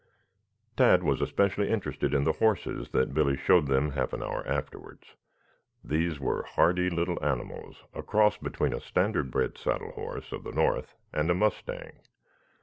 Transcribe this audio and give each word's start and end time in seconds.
Tad 0.77 1.03
was 1.03 1.21
especially 1.21 1.69
interested 1.69 2.15
in 2.15 2.23
the 2.23 2.31
horses 2.31 2.89
that 2.89 3.13
Billy 3.13 3.37
showed 3.37 3.67
them 3.67 3.91
half 3.91 4.13
an 4.13 4.23
hour 4.23 4.43
afterwards. 4.47 5.03
These 5.83 6.19
were 6.19 6.41
hardy 6.41 6.89
little 6.89 7.23
animals, 7.23 7.83
a 7.93 8.01
cross 8.01 8.35
between 8.35 8.73
a 8.73 8.81
standard 8.81 9.29
bred 9.29 9.59
saddle 9.59 9.91
horse 9.91 10.31
of 10.31 10.43
the 10.43 10.53
north 10.53 10.95
and 11.13 11.29
a 11.29 11.35
mustang. 11.35 11.99